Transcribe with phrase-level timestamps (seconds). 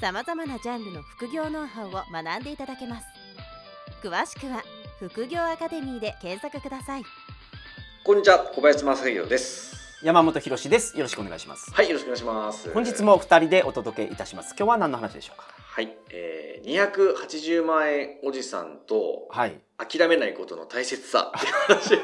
[0.00, 3.06] さまざまなジャンルの副業ノウハウを学んでいただけます。
[4.00, 4.62] 詳しくは
[5.00, 7.02] 副業アカデミーで検索ください。
[8.04, 9.77] こんにちは小林正弘です。
[10.02, 10.96] 山本博です。
[10.96, 11.72] よろしくお願いします。
[11.74, 14.54] はいよろしくお願いします本日も二人でお届けいたします。
[14.56, 15.46] 今日は何の話でしょうか？
[15.56, 19.58] はい、えー、280万円おじさんとはい。
[19.76, 21.98] 諦めないことの大切さって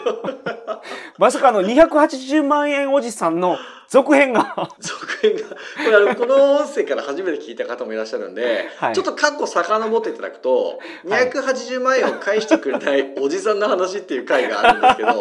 [1.19, 3.57] まさかあの280万円おじさんの
[3.89, 5.57] 続編が続編がこ
[5.91, 15.21] れあのこの音声から初めて聞いた方もいらっしゃるんで、はいちょっと過去遡っていただくとはい280万円を返してくれないおじさんの話っていう回があるんですけど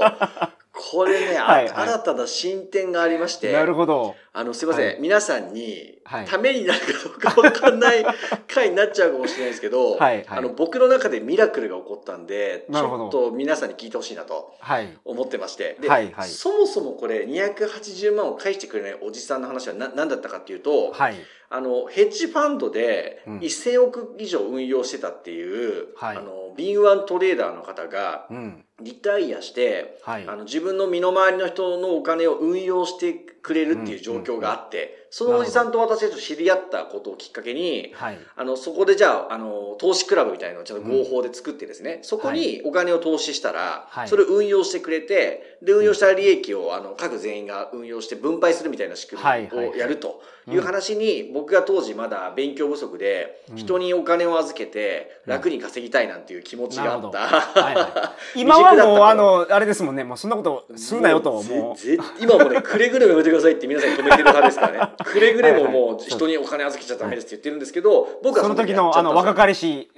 [0.73, 1.87] これね、あはいはい。
[1.87, 3.51] 新たな進展がありまして。
[3.53, 4.15] なるほど。
[4.33, 4.97] あの、すいません、はい。
[4.99, 8.05] 皆さんにはい、ためになるかどうかわかんない
[8.47, 14.97] 回になっちゃうかもしれないですけど、 はいはいあの、僕の中でミラクルが起こったんで、ちょっと皆さんに聞いてほしいなとはい。
[15.05, 15.77] 思ってまして。
[15.79, 21.15] で、はいはいそもそもこれ、280万を返してくれないおじさんの話はな何だったかっていうと、はい。
[21.49, 28.65] あの、ヘッジファンドでうん1000億以上運用してたっていう、はいあの、敏腕トレーダーの方が、うん。
[28.81, 30.25] リタイアして、はい。
[30.27, 38.17] あの自分の身の回りの人のお金を運用してくれるっていう状況があって、そのおじさんと私たちと知り合ったことをきっかけに、はい。
[38.35, 44.07] あの、そこでじゃあ、あの、投資クラブみたいなのをちゃんと合法で作ってですね、そこにお金を投資したら、はい。
[44.07, 53.55] それを運用してくれて、で、運用した利益を、あの、各全員が運用して分配するみたいな仕組みをやるという話に、僕が当時まだ勉強不足で、うん。
[53.57, 57.19] 人にお金を預けて楽に稼ぎたいなんていう気持ちがあった。
[57.19, 58.39] はいはい。
[58.41, 60.03] 今はもうあの、あれですもんね。
[60.03, 62.21] もうそんなことするなよと、もう。
[62.21, 64.93] 今もね、くれぐれもやめてくださいって皆さんに止めてる派ですからね。
[65.03, 69.89] くれぐれももうはいはい人にお金預けちゃダメですって言ってるんですけど、僕はその時のあの若かりし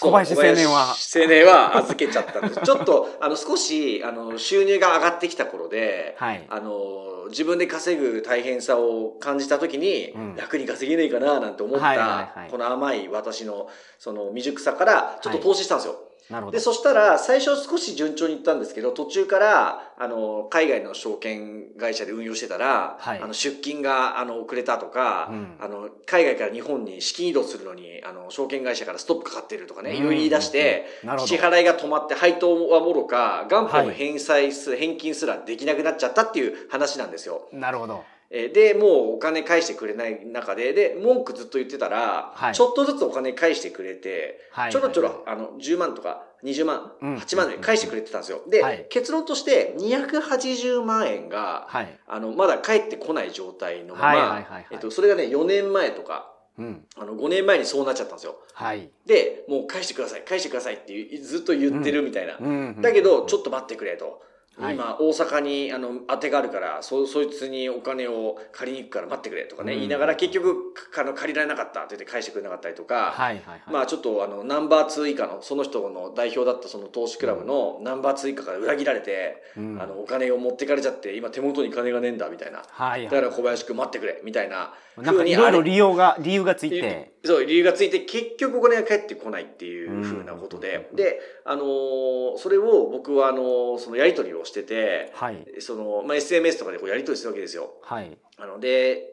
[0.00, 0.96] 小林青年は。
[1.14, 2.60] 青年は預けちゃったんです。
[2.64, 15.96] ちょっと、あの、少し、あの、収入が上がってきた頃で、はいあの、自分で稼ぐ大変さを感じた時に、うん楽に稼げないかななんて思っはいはいはい、たこの甘い私の、その未熟さから、ちょっと投資したんですよ。
[15.96, 16.60] で、なるほど。
[16.60, 30.86] そしたら、最初少し順調にいったんですけど、途中から、あの、海外の証券会社で運用してたら、はいあの、出金が、あの、遅れたとか、うんあの、海外から日本に資金移動するのに、あの、証券会社からストップかかってるとかね、うんいろいろ言い出して、
[31.26, 37.48] 支払いが止まって、配当はもろか、元本の返済す、返金すらできなくなっちゃったっていう話なんですよ。
[37.52, 38.04] なるほど。
[38.32, 48.42] えーで、もうお金返してくれない中で、で、文句ずっと言ってたら、はいちょっとずつお金返してくれて、はいちょろちょろ、あの、10万とか20万、うん8万で返してくれてたんですよ。
[48.48, 51.98] で、はい結論として280万円が、はい。
[52.06, 56.84] あの、まだ返ってこない状態のまま、はいはいはいはいえっと、それがね、4年前とか、うん。
[56.96, 58.36] あの、5年前にそうなっちゃったんですよ。
[58.52, 58.90] はい。
[59.06, 62.36] で、もう返してください、返してくださいってずっと言ってるみたいな。
[62.38, 62.80] うん。
[62.80, 64.22] だけど、ちょっと待ってくれと。
[64.60, 73.62] はい今、大阪に、あの、当てがあるから、そ、そいつにお金を借りに行くから待ってくれとかね、うん言いながら、結局、かあの、借りられなかったって言って返してくれなかったりとか、はいはいはい。
[73.66, 82.62] まあちょっとあの、ナンバー2以下の、その人の代表だったその投資クラブのナンバー2以下から裏切られて、うんあの、お金を持ってかれちゃって、今手元に金がねえんだ、みたいな。
[82.68, 83.04] はいはい。
[83.04, 84.74] だから小林くん待ってくれ、みたいな。
[84.96, 87.12] なんかいろいろあれ理由が、理由がついて。
[87.24, 90.88] そう、理由がついて、結局お金が返ってこないっていうふうなことで。
[90.90, 95.46] うんで、あのーそれを僕はあのーそのやり取りをしてて、はい。
[95.60, 97.72] その、まあ、SMS とかでこうやり取りするわけですよ。
[97.82, 98.18] はい。
[98.36, 99.06] あの、で、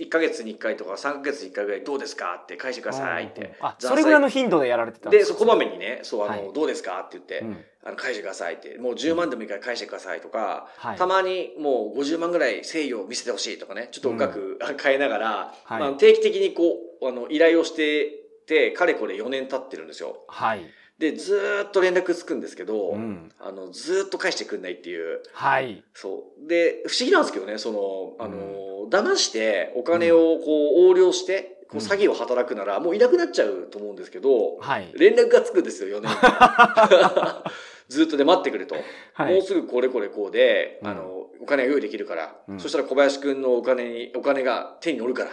[0.00, 3.54] 1ヶ月に1回とか3ヶ月に1回ぐらいどうですかって返してくださいって。
[3.60, 5.38] あ、それぐらいの頻度でやられてたんで、すか？
[5.38, 18.10] そうこまめにね、そう、あの、はいどうですかって言って、うんあの、返してくださいって、もう10万でもいいから返してくださいとか、はいたまにもう50万ぐらい誠意を見せてほしいとかね、ちょっと額変えながら、はいまあ、定期的にこう、あの、依頼をして
[18.46, 20.24] て、かれこれ4年経ってるんですよ。
[20.28, 20.62] はい。
[21.00, 25.22] で、ずーっと連絡つくんですけど、うんあの、ずーっと返してくんないっていう。
[25.32, 25.82] はい。
[25.94, 26.46] そう。
[26.46, 34.92] で、不思議なんですけどね、その、あの、騙してお金をこう横領して、こううん詐欺を働くならもういなくなっちゃうと思うんですけど、はい。
[34.94, 36.10] 連絡がつくんですよ、4年
[37.88, 38.76] ずっとで待ってくれと。
[39.14, 45.30] はいもうすぐこれこれこうで、うんあの、お金が用意できるから、うんそしたら小林くんのお金に、お金が手に乗るから、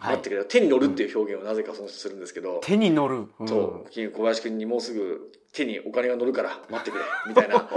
[0.00, 0.48] はい待ってくれと。
[0.48, 3.26] 手に乗るっていう表現をなぜかその人するんですけど、手に乗る。
[3.38, 7.60] うんそう、小林くんにもうすぐ手にお金が乗るから待ってくれ、みたいな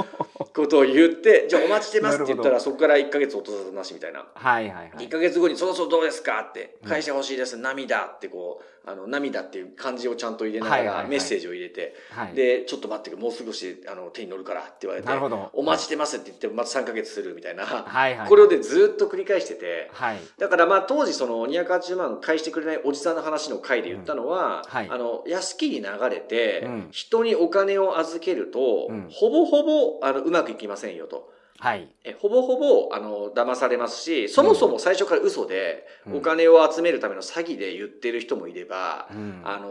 [0.53, 4.25] ことを言って、じゃあお待ちしてますって言ったら、そこから1ヶ月音沙汰なしみたいな。
[4.33, 5.07] はいはいはい。
[5.07, 5.09] 1。
[5.09, 6.41] ヶ月後にそろそろどうですか？
[6.41, 18.27] って、返してほしいです、涙ってこう、あの、涙っていう漢字をちゃんと入れながらメッセージを入れて、はい、で、ちょっと待ってくれ、もう少しあの手に乗るからって言われて、なるほどお待ちしてますって言って、また3ヶ月するみたいな、はいはい。
[18.27, 20.17] これをでずっと繰り返してて、はい。
[20.37, 24.69] だからまあ当時その280万返してくれないおじさんの話の回で言ったのは、うん。
[24.69, 24.89] はい。
[24.89, 26.87] あの、安きに流れて、うん。
[26.91, 31.31] 人にお金を預けると、うんほぼほぼあのうまくいきませんよと。
[31.59, 31.87] はい。
[32.03, 39.69] えほぼほぼあの騙されますし、そもそも最初から嘘で、うんお金を集めるための詐欺で言ってる人もいれば、うんあの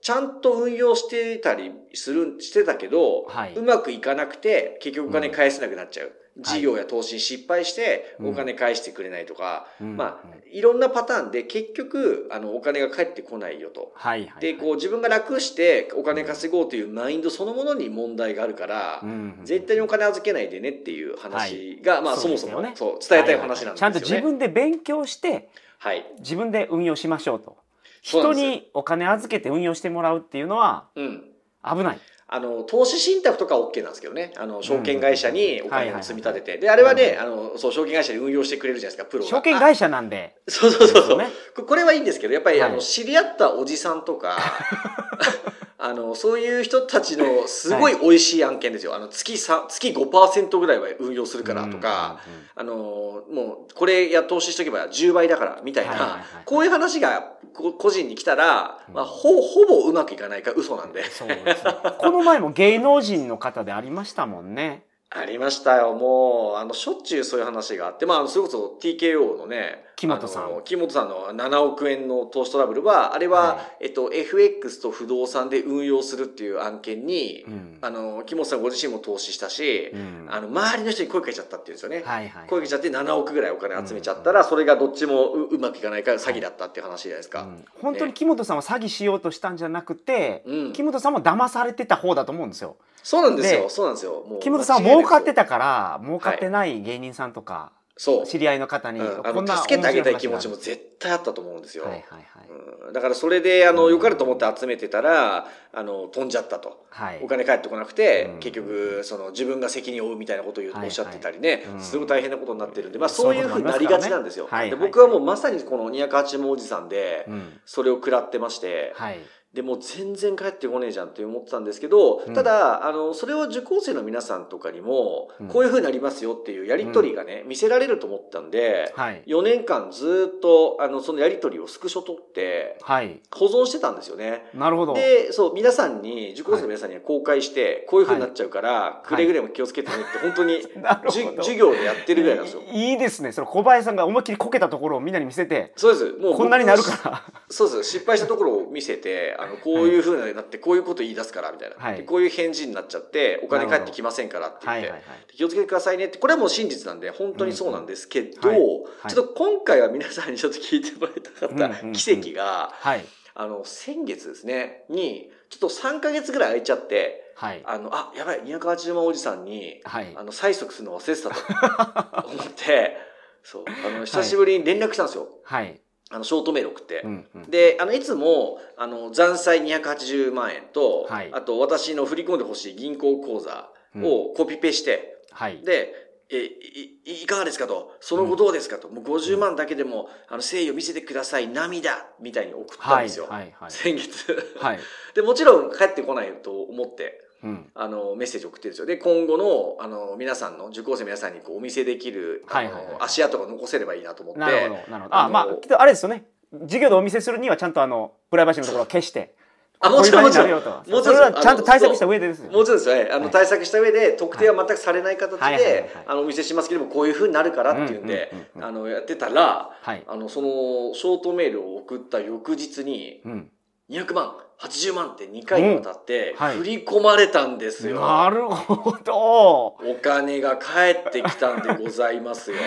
[0.00, 6.12] ちゃんと運用してたりする、してたけど、はいうまくいかなくて、結局お金返せなくなっちゃう。
[6.38, 13.92] 事業や投資に失敗して、うんお金返してくれないとか、うんまあ、いろんなパターンで結局、あの、お金が返ってこないよと。
[13.94, 14.40] はいはい。
[14.40, 23.78] で、こう自分が楽してお金稼ごうというマインドそのものに問題があるから、うん絶対にお金預けないでねっていう話が、まあそもそもねそう伝えたい話なんですよね。
[23.78, 25.48] ちゃんと自分で勉強して、
[25.78, 26.04] はい。
[26.18, 27.56] 自分で運用しましょうと。
[28.02, 31.24] 人にお金預けて運用してもらうっていうのはうん。
[31.64, 31.98] 危ない。
[32.30, 34.32] あの、投資信託とかは OK なんですけどね。
[34.36, 36.58] あの、証券会社にお金を積み立てて。
[36.58, 39.30] で、あれはね、あの、そう、証券会社に運用してくれるじゃないですか、プロが。
[39.30, 40.34] 証券会社なんで。
[40.46, 44.36] あそうそうそうそう、ねここれはいいんですけど、やっぱり、はいあの、知り合ったおじさんとか、
[45.80, 48.96] あの、そういう人たちのすごい美味しい案件ですよ。
[48.96, 52.20] あの、月さ月5%ぐらいは運用するからとか、
[52.56, 61.04] あの、もう、これや投資しとけば10倍だから、みたいな、こういう話がこ個人に来たら、まあ、ほ、ほぼうまくいかないから嘘なんで。
[61.04, 64.87] そうですねこの前も芸能人の方でありましたもんね。
[65.10, 65.94] ありましたよ。
[65.94, 82.02] もう、あの、しょっちゅうそういう話があって、まあそれこそ TKO のね、木本さん木本さんの7億円の投資トラブルは、あれは、はえっと、FX と不動産で運用するっていう案件に、うんあの、木本さんご自身も投資したし、うんあの、周りの人に声かけちゃったっていうんですよね。
[82.04, 82.48] はいはい。
[82.48, 87.42] 声かけちゃって7億ぐらいお金集めちゃったら、それがどっちもううまくいかないから詐欺だったっていう話じゃないですか。
[87.42, 92.76] うん本当に木本さんは詐欺しようとしたんじゃなくて、うん木本さんも騙されてた方だと思うんですよ。
[93.08, 93.62] そうなんですよ。
[93.62, 94.22] でそうなんですよ。
[94.28, 98.26] もう木本さん儲かってたから儲かってない芸人さんとか、そう。
[98.26, 101.84] 知り合いの方に、うんあの助けてあげたい気持ちも絶対あったと思うんですよ。
[101.84, 102.22] はいはいはい。
[102.50, 106.86] うんだからそれで、あの、うん良かれと思って集めてたら、あの、飛んじゃったと。
[106.90, 114.48] はいお金返ってこなくて、うん結局、その、自分が責任を負うみたいなことをおっしゃってたりねう、んすごい大変なことになってるんで、まあそそうういうふうになりがちなんですよ。
[114.50, 119.18] はいはいで僕はもうまさにこの208文おじさんで、うんそれを食らってまして、はい。
[119.58, 129.24] でもう全然帰ってこねえじゃんって思ってたんですけど、うんただ、あの、それを受講生の皆さんとかにもうん、こういうふうになりますよっていうやりとりがね、見せられると思ったんで、はい。
[129.26, 133.20] 4年間ずっと、あの、そのやりとりをスクショ取って、はい。
[133.34, 134.44] 保存してたんですよね。
[134.54, 134.94] なるほど。
[134.94, 140.62] で、そう、皆さんに、受講生の皆さんには公開して、こういう風になっちゃうから、くれぐれも気をつけてねって、本当に。
[141.10, 142.62] 授業でやってるぐらいなんですよ。
[142.70, 143.32] いいですね。
[143.32, 146.12] それ小林さんが思いっきりこけたところをみんなに見せて、そうです。
[146.20, 147.22] もう、こんなになるから。
[147.48, 147.90] そうです。
[147.90, 154.92] 失敗したところを見せて、あの、こういう風になって、こういうこと言い出すから、みたいな、はいでこういう返事になっちゃって、お金返ってきませんからって言って。
[155.36, 158.60] 気をつけてくださいねって、これはもう真実なんで、本当にそうなんですけど、うんはい
[159.02, 163.04] はいちょっと今回は皆さんにちょっと聞いてもらいたかった奇跡が、はい。
[163.34, 167.62] あの、先月ですね、に、ちょっと3ヶ月ぐらい空いちゃって、はい。
[167.64, 170.24] あの、あ、やばい、280万おじさんに、はいあ。
[170.24, 172.96] の、催促するの忘れてたと思って、
[173.44, 175.28] そう、あの、久しぶりに連絡したんですよ。
[175.44, 175.80] はい。
[176.10, 177.02] あの、ショートメール送って。
[177.04, 183.70] うんうんで、あの、いつも、あの、残債280万円と、はいあと、私の振り込んでほしい銀行口座
[184.02, 185.62] をコピペして、はい。
[185.62, 185.94] で、
[186.30, 193.04] え、い、いいかがですかと、その後どうですかと、もう50万だけでも、あの、誠意を見せてください、涙みたいに送ったんはい。
[193.04, 193.26] ですよ。
[193.28, 193.54] はい。
[193.58, 193.70] はい。
[193.70, 194.56] 先月。
[194.58, 194.78] はい。
[195.14, 197.70] で、もちろん帰ってこないと思って、うん。
[197.74, 198.86] あの、メッセージ送ってるんですよ。
[198.86, 204.40] で、今後の、あの、皆さんの、受講生の皆さんにこうお見せできる、はいはいはい足跡が残せればいいなと思って。
[204.40, 204.74] なるほど。
[204.74, 205.16] なるほど。
[205.16, 206.24] あ、まあ、きっとあれですよね。
[206.62, 209.34] 授業でお見せするにはちゃんとあの、プライバシーのところを消して。
[209.80, 210.50] あ、もちろん、もちろん。
[210.50, 213.08] もちろんちゃんと対策した上でですもちろんですよね。
[213.12, 220.02] あの、はい対策した上で、特定は全くされない形で、あの、お見せしますけども、こういう風になるからっていうんであの、やってたら、はい。
[220.08, 223.50] あの、その、ショートメールを送った翌日に、うん。
[223.90, 228.00] 200万、80万って2回にわたって、うんはい振り込まれたんですよ。
[228.00, 229.14] なるほど。
[229.14, 232.58] お金が返ってきたんでございますよ。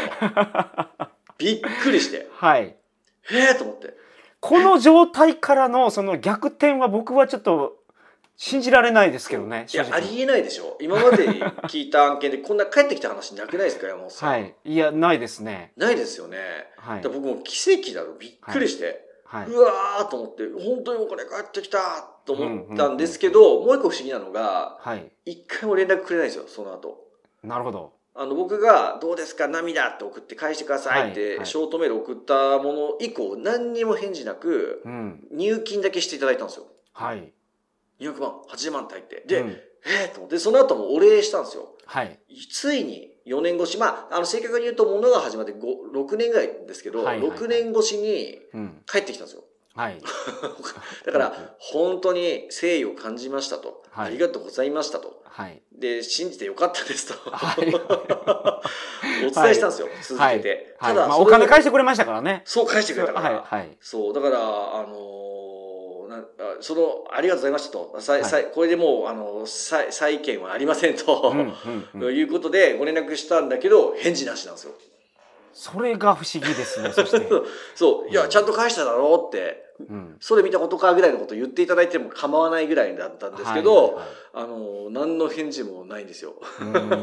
[1.37, 2.27] びっくりして。
[2.33, 2.75] はい。
[3.31, 3.93] ええと思って。
[4.39, 7.77] この状態からのその逆転は僕はちょっと
[8.35, 9.67] 信じられないですけどね。
[9.71, 10.77] いや、ありえないでしょ。
[10.81, 11.27] 今まで
[11.67, 14.29] 聞いた案件でこんな帰ってきた話なくないですか、山本さん。
[14.29, 14.55] はい。
[14.65, 15.73] いや、ないですね。
[15.77, 16.39] ないですよね。
[16.77, 17.01] はい。
[17.03, 18.15] 僕も奇跡だろ。
[18.17, 18.85] びっくりして。
[18.85, 18.95] はい。
[19.47, 21.79] うわーと思って、本当にお金返ってきた
[22.25, 25.11] と思ったんですけど、もう一個不思議なのが、はい。
[25.25, 26.97] 一回も連絡くれないんですよ、その後。
[27.43, 27.93] なるほど。
[28.13, 29.47] あの僕が「どうですか？
[29.47, 31.39] 涙」って送って返してくださいっはいはい。
[31.39, 35.27] てショートメール送ったもの以降何にも返事なくうん。
[35.31, 36.65] 入金だけしていただいたんですよ。
[36.91, 37.31] はい。
[38.01, 39.23] 200万80万って入って。
[39.25, 39.49] で、うん。
[39.85, 41.69] えー、と思ってその後もお礼したんですよ。
[41.85, 42.19] はい。
[42.51, 43.77] ついに4年越し。
[43.77, 45.57] まああの正確に言うとものが始まって5
[45.93, 47.37] 6年ぐらいですけど、はいはいはい。
[47.37, 48.81] 6年越しにうん。
[48.85, 49.43] 帰ってきたんですよ。
[49.73, 50.01] はい。
[51.05, 54.07] だから本当に誠意を感じましたと、はい。
[54.07, 55.21] ありがとうございましたと。
[55.23, 55.61] はい。
[55.71, 57.73] で信じてよかったですと、はい。
[59.25, 62.41] お伝えしたんですよ、続けて、ただそれをお金返してくれましたからね。
[62.45, 63.77] そう返してくれたから、はいはい。
[63.79, 64.39] そうだからあ
[64.87, 65.40] のー
[66.59, 72.01] そのありがとうございましたと、さいさいこれでもうあの債債権はありませんと、うんうんうん。
[72.01, 74.73] と いうことでご連絡したんだけど返事なしなんですよ
[75.53, 77.27] それが不思議ですね そして、
[77.75, 79.71] そういやちゃんと返しただろうって。
[79.89, 83.99] うん、それ見たことかぐらいのことを言っていただいても構わないぐらいだったんですけど、
[84.31, 86.35] あの何の返事もないんですよ。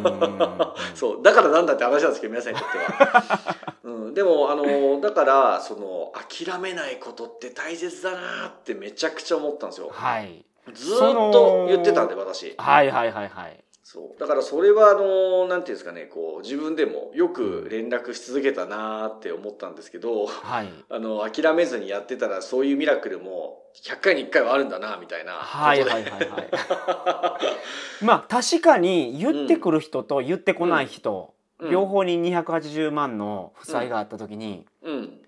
[0.95, 1.23] そう。
[1.23, 9.91] だからなんだって話なんですけど皆さんにとっては、 うん、でもあのだからその諦めないことって大切だなってめちゃくちゃ思ったんですよ。
[9.93, 10.45] はい。
[10.73, 12.55] ずーっと言ってたんで私。
[12.57, 14.21] はいはいはいはいそう。
[14.21, 20.69] だからそれはあのなんていうんですかねこう自分でもよく連絡し続けたなって思ったんですけどはい。
[20.91, 28.05] あの諦めずにやってたらそういうミラクルも100回に1回はあるんだなみたいなはいはいはいはい。
[28.05, 31.71] まあ確かに言ってくる人と言ってこない人、うん。
[31.71, 35.21] 両方に280万の負債があった時に、うん。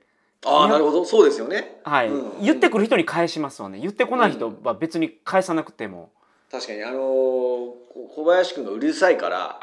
[0.45, 1.05] ああなるほど。
[1.07, 1.81] そうですよね。
[1.83, 2.09] はい。
[2.09, 2.43] うん。
[2.43, 3.81] 言ってくる人に返しますわね。
[3.81, 6.11] 言ってこない人は別に返さなくても、
[6.50, 9.61] 確かにあのーこ小林君がうるさいから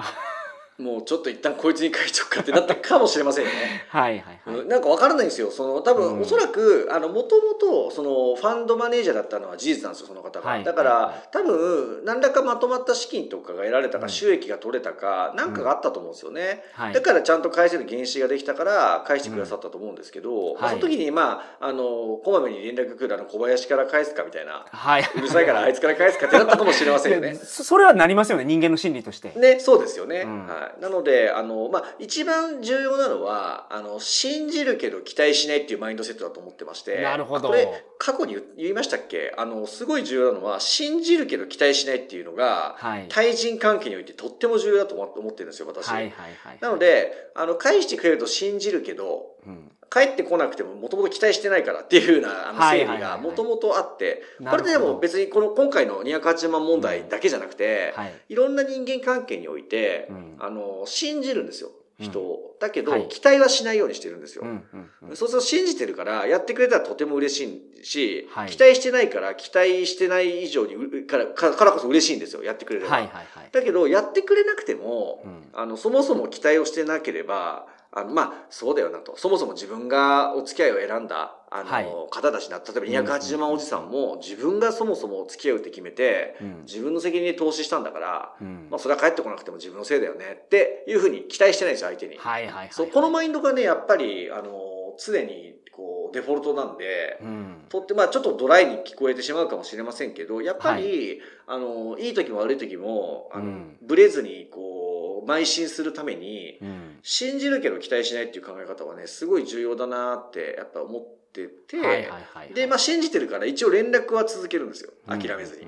[0.77, 3.86] もうちょっと一旦こいつに書いちゃおうかってなったかもしれませんよね。
[3.89, 5.50] はいはいはい、うんなんかわからないんですよ。
[5.50, 10.50] その多分、うんおそらくあの元々そのファンドマネージャーだったのは事実なんですよその方が。
[10.50, 16.63] はいだから、はいはい多分何らかまとまった資金とかが得られたか、うん収益が取れたかなんかがあったと思うんですよね。
[16.74, 24.65] はいだからちゃんと返せる原資ができたから返してくださったと思うんですけど、まあはいその時にまああのこまめに連絡来るあの小林から返すかみたいな。
[24.69, 27.34] はいうるさいからあいつから返すかってなったかもしれませんよね。
[27.43, 30.22] そそれはなりますよね人間の心理として、ね、そうですよね。
[30.22, 30.82] うんはい。
[30.82, 37.02] なので、あの、まあ、一番重要なのは、あの、信じるけど期待しないっていうマインドセットだと思ってまして。
[37.02, 39.34] なるほどこれ、過去に言言いましたっけ？
[39.38, 45.88] あの、すごい重要なのは、信じるけど期待しないっていうのが、はい対人関係においてとっても重要だと思思ってるんですよ、私。
[45.90, 58.13] はいはいはいなので、あの、返してくれると信じるけど、うん帰ってこなくてももともと期待してないからっていうふうなあの整理がもともとあって、これでも別にこの今回の280万問題だけじゃなくて、はい。
[58.29, 60.36] いろんな人間関係において、うん。
[60.39, 62.56] あの、信じるんですよ、人を。
[62.60, 63.08] だけど、はい。
[63.08, 64.44] 期待はしないようにしてるんですよ。
[64.44, 65.15] うんうんうん。
[65.15, 68.50] そうすると信じてるから、やってくれたらとても嬉しいし、はい。
[68.50, 72.91] 期待してないから、期待してない以上にうから、かからこそ嬉しいんですよ、やってくれれば。
[72.91, 73.50] はいはいはい。
[73.51, 75.44] だけど、やってくれなくても、うん。
[75.53, 77.67] あの、そもそも期待をしてなければ、
[77.98, 79.18] あの、まあ、そうだよなと。
[79.18, 81.88] そもそも自分がお付き合いを選んだ、あの、はい。
[82.12, 82.58] 方だしな。
[82.60, 82.63] 例
[82.94, 86.62] えば280万おじさんも、自分がそもそも付き合うって決めて、うん。
[86.66, 88.68] 自分の責任で投資したんだから、うん。
[88.70, 90.42] まあ、それは帰ってこなくても自分のせいだよね。
[90.46, 92.18] っていうふうに期待してないんですよ、相手に。
[92.18, 97.66] はいはいはいそう、このマインドがね、やっぱり、あの、常に、こう、デフォルトなんで、うん。
[97.70, 103.77] とって、まあ、ちょっとドライに聞こえてしまうかもしれませんけど、やっぱり、あの、いい時も悪い時も、あの、うん。
[103.82, 104.87] ブレずに、こう、
[105.27, 114.91] 邁進するために、うん信じるけど期待しないっていう考え方はね、すごい重要だなって、やっぱ思ってて、はいはいはいで、まあ、信じてるから一応連絡は続けるんですよ。
[115.07, 115.67] うん諦めずに。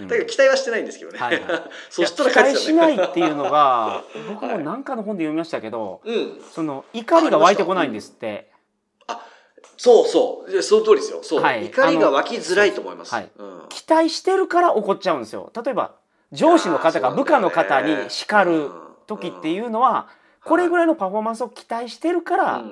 [0.00, 1.18] うん だけど期待はしてないんですけどね。
[1.18, 2.72] はいはい そしたらいや期待し。
[2.74, 6.42] ないっていうのが僕も何かの本で読みましたけど、 うん。
[6.52, 8.50] その怒りが湧いてこないんですって。
[9.76, 10.50] そうそう。
[10.50, 11.20] でその通りですよ。
[11.22, 11.42] そう。
[11.42, 13.14] はい怒りが湧きづらいと思います。
[13.14, 13.62] はいうん。
[13.70, 15.50] 期待してるから怒っちゃうんですよ。
[15.56, 15.99] 例えば
[16.32, 18.70] 上司の方が部下の方に叱る
[19.06, 20.08] 時っていうのは
[20.44, 22.64] これぐらいのパフォーマンスを期待してるから、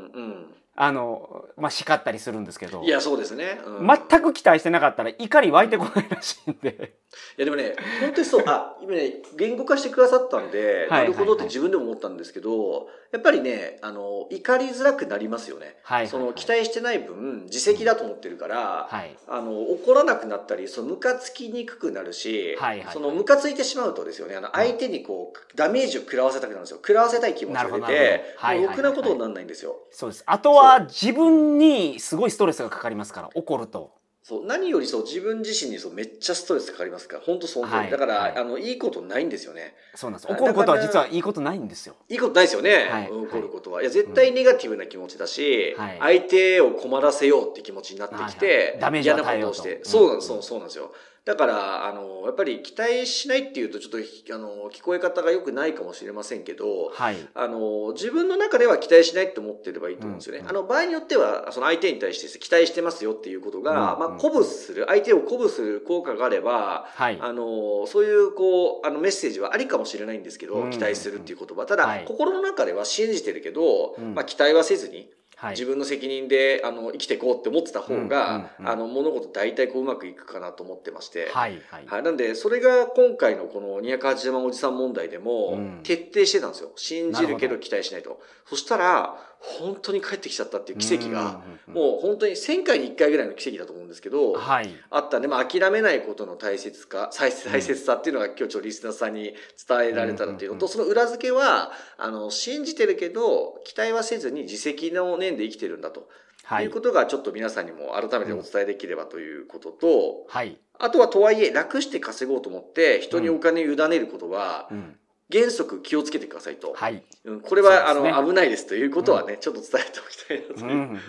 [0.81, 3.61] あのまあ叱ったりするんですけどいや、そうですね。
[3.67, 6.99] うん全く期待してなかったら怒り湧いてこないらしいんで。
[7.39, 15.67] いやでもね、本当にそう、あ、今ね、言語化してくださったんで、はいなるほどって自分でも思ったんですけど、やっぱりね、あの、怒りづらくなりますよね。
[15.67, 26.77] はいはいはいその、期待してない分、自責だと思ってるから、はいあの、怒らなくなったり、その、ムカつきにくくなるし、はいはいはいその、ムカついてしまうとですよね、あの、相手にこう、ダメージを食らわせたくなるんですよ。
[26.77, 29.77] 食らわせたい気持ちが出てはいはいはいろくなことにならないんですよ。
[29.91, 30.23] そうです。
[30.27, 33.99] あとは自分にすごいストレスがかかりますから怒ると。
[34.29, 38.37] そう何よりそう自分自身にそうめっちゃストレスかかりますから本当その通り、はいだから、はい。
[38.37, 39.75] あのいいことないんですよね。
[39.95, 40.31] そうなんです。
[40.31, 41.95] あ怒ることは実はいいことないんですよ。
[42.11, 43.81] いいことないですよね、はいうん怒ることは。
[43.81, 45.99] いや絶対ネガティブな気持ちだし、はい。
[45.99, 48.79] 相手を困らせようって気持ちになってきて、はいはい。
[48.81, 49.63] ダメージを与えようと。
[49.63, 50.93] ことをして、うんそうなんですそうなんですよ
[51.29, 57.17] だから、あの、やっぱり期待しないっていうとちょっと、あの、聞こえ方が良くないかもしれませんけど、はい。
[57.35, 60.41] あの、自分の中では期待しないって思ってればいいと思うんですよね。
[60.41, 67.19] うんあの、場合によっては、その相手に対して期待してますよっていうことが、うんまあ、鼓舞する、相手を鼓舞する効果があれば、はい。
[67.21, 70.71] あの、そういう、こう、あの、メッセージはありかもしれないんですけど、うん。
[70.71, 71.67] 期待するっていう言葉。
[71.67, 72.05] ただ、はい。
[72.07, 74.15] 心の中では信じてるけど、うん。
[74.15, 82.03] まあ、期待はせずに、はい自分の責任で、あの、生きていこうって思ってた方が、うんうんうんあの、物事大体こううまくいくかなと思ってまして、はいはいはい。
[82.03, 86.73] なんで、それが今回のこの280万おじさん問題でもうん、徹底してたんですよ。
[86.75, 88.21] 信じるけど期待しないと。
[88.47, 94.75] そしたら、本当に帰ってきちゃったっていう奇跡が、うんもう本当に1000回に1回ぐらいの奇跡だと思うんですけど、はい。
[94.91, 99.35] あったんで、まあ諦めないことの大切か、大大切さっていうのが今日ちょっとリスナーさんに
[99.69, 106.09] 伝えられたらっていうのと、うんその裏付けは、あの、信じてるけど、期待はせずに自責の念で生きてるんだと。、
[106.45, 106.65] はい。
[106.65, 110.59] いうことがちょっと皆さんにも改めてお伝えできればということと、はい。
[110.79, 114.97] あとはとはいえ楽して稼ごうと思って人にお金を委ねることはうん
[115.31, 116.73] 原則気をつけてくださいと。
[116.75, 117.03] はい。
[117.25, 118.11] うんこれは、ね。
[118.11, 121.01] の危ないですということはね、ちょっと伝えておきたいなという、うんうんうん。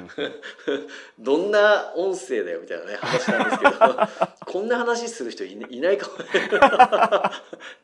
[1.23, 3.99] どんな音声だよみたいなね話なんですけど
[4.45, 6.25] こんな話する人いいないかもね。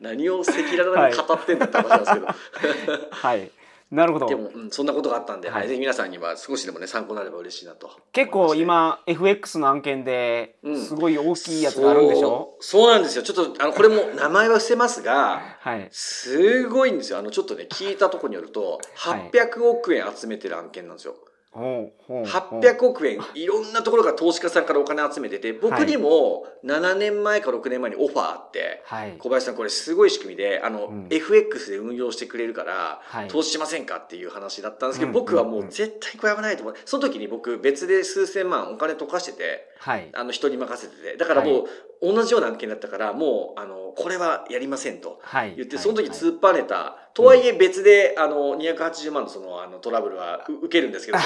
[0.00, 3.50] 何を赤裸々に語ってんだって話なんですけど、はい
[3.90, 4.26] なるほど。
[4.26, 5.66] でも、うん、そんなことがあったんで、ははい。
[5.66, 10.80] い、ぜひ皆さんには少しでもね参考になれば嬉しいなと結構今 FX の案件でうん。
[10.80, 13.22] すごい大きいやつがあるんでしょ、そうそうなんですよ。
[13.22, 15.88] ちょっとあのこれも名前は伏せますがはい。
[15.90, 17.18] すごいんですよ。
[17.18, 19.30] あの、ちょっとね、聞いたところによると、はい。
[19.32, 21.14] 800億円集めてる案件なんですよ。
[21.14, 21.25] ほうほうほう
[21.56, 29.16] 800億円、いろんなところから投資家さんからお金集めてて、僕にも7年前か6年前にオファーあって、はい。
[29.18, 31.06] 小林さんこれすごい仕組みで、あの、うん。
[31.10, 33.28] FX で運用してくれるから、はい。
[33.28, 35.14] 投資しませんかっていう話だったんですけど、うん。
[35.14, 35.68] 僕はもうん。
[35.68, 36.74] う絶対これ危ないと思う。
[36.84, 40.10] その時に僕別で数千万お金溶かしてて、はい。
[40.14, 41.64] あの人に任せてて、だからもう
[42.02, 45.18] 同じような案件だったから、もう、あの、これはやりませんと。
[45.22, 46.96] はい言って、はいその時突っぱねた。
[47.14, 51.18] とはいえ別で、あの、280万のその、あの、トラブルはう受けるんですけど、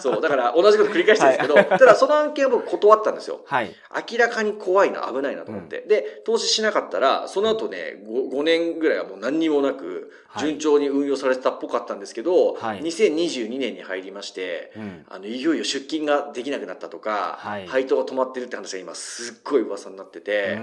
[0.00, 0.20] そ う。
[0.20, 3.42] だから同じこと繰り返してるんですけど、ただその案件は僕断ったんですよ。
[3.44, 3.72] はい
[4.10, 5.82] 明らかに怖いな、危ないなと思って。
[5.82, 20.58] で、投資しなかったら、その後ね、5, 5年ぐらいはもう何にもなく、はい順調に運用されてたっぽかったんですけど、はい2022年に入りまして、うんあの、いよいよ出勤ができなくなったとか、はい配当が止まってるって話が今すっごい噂になってて、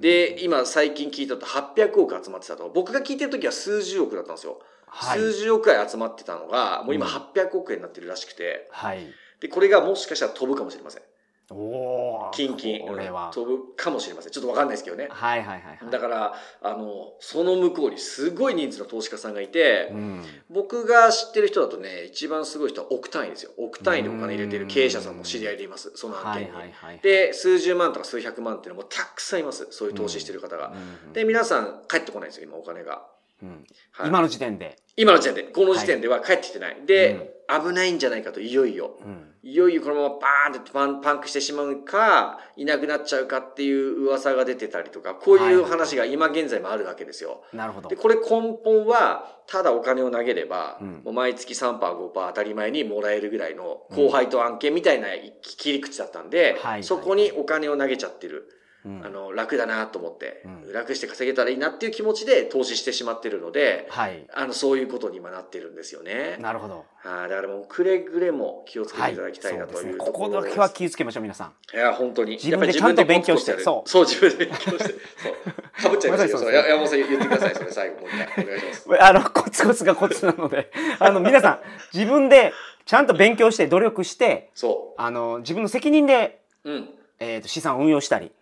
[0.00, 2.70] で、今最近聞いたと800億集まってたと。
[2.74, 4.60] 僕が聞いてる時は数十億だったんですよ。
[4.86, 9.06] はい数十億円集まってたのが、もう今うん800億円になってるらしくて、はい
[9.42, 11.02] で、これがもしかしたら飛ぶかもしれません。
[11.50, 12.86] おーキンキン。
[12.86, 14.32] 飛ぶかもしれません。
[14.32, 15.08] ちょっとわかんないですけどね。
[15.10, 23.52] はいはいはいはいだから、あの、その向こうにすごい人数の投資家さんがいて、うん僕が知ってる人だとね、一番すごい人は億単位ですよ。
[23.58, 25.92] 億単位でお金入れてる経営者さんも知り合いでいます。
[25.94, 26.56] その案はい件に。
[26.58, 29.66] はいはいで、数十万とか数百万っていうのもたくさんいます。
[29.70, 30.72] そういう投資してる方が。
[31.06, 33.06] うんで、皆さん帰ってこないんですよ、今お金が。
[33.42, 33.66] うん。
[33.92, 34.08] はい。
[34.08, 34.76] 今の時点で。
[34.96, 36.76] 今の時点で、この時点では帰ってきてない。
[36.86, 38.98] で、危ないんじゃないかと、いよいよ。
[39.04, 39.28] うん。
[39.44, 47.42] いよいよこのままバーンってパンパンクしてしまうか、いなくなっちゃうかっていう噂が出てたりとか、こういう話が今現在もあるわけですよ。
[47.52, 47.88] なるほど。
[47.88, 48.22] で、これ根
[48.62, 51.02] 本は、ただお金を投げれば、うん。
[51.04, 55.08] もう毎月3%、5%当たり前にもらえるぐらいの後輩と案件みたいな
[55.40, 56.84] 切り口だったんで、はい。
[56.84, 58.48] そこにお金を投げちゃってる。
[58.84, 66.38] うんあの、楽だなと思って、うん楽して稼げたらいいなっていう気持ちで投資してしまってるので、はいあの、そういうことに今なってるんですよね。
[66.40, 72.32] なるほどはい、だからもうくれぐれも気をつけはいていただきたいなとそうですねいうところここだけは気をつけましょう皆さんいや、本当に。
[72.32, 74.84] 自分でちゃんと勉強してやっぱり自分でコツコツやるそう、自分で勉強して。
[74.84, 75.82] そう。
[75.82, 76.18] かぶっちゃいますよ。
[76.18, 77.54] まさにそうですねそれや山本さん言ってください。
[77.54, 78.88] それ最後もう一回お願いします。
[79.02, 81.60] あのコツコツがコツなのであの皆さん
[81.92, 82.52] 自分で
[82.86, 86.70] ちゃんと勉強して努力してそあの自分の責任で、う。
[86.70, 86.88] うん。
[87.18, 88.32] えーと資産を運用したり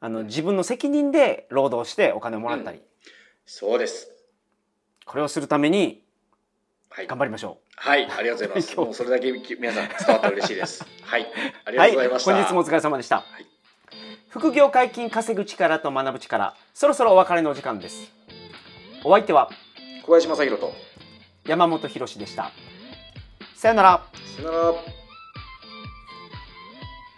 [0.00, 2.80] あの自分の責任で労働してお金をもらったり、
[3.46, 4.10] そうです。
[5.04, 6.02] これをするために
[6.90, 7.06] はい。
[7.06, 8.72] 頑張りましょはい、ありがとうございます。
[8.74, 10.84] 今日もうそれだけ皆さん伝わったら嬉しいです。
[11.02, 11.26] はい。
[11.64, 12.34] ありうがとうございました。
[12.34, 13.22] 本日もお疲れ様でした、い
[14.28, 18.12] 副業解禁稼ぐ力と学ぶ力そろそろお別れのお時間です
[19.02, 19.50] お相手は
[20.04, 20.72] 小林正宏と。
[21.44, 22.52] 山本博でした
[23.56, 24.04] さよなら
[24.36, 24.99] さよなら。